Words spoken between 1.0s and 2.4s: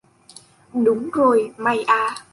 rồi mày à